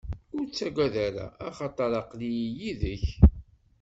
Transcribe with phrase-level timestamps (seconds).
[0.37, 3.05] Ur ttagad ara, axaṭer aql-i yid-k.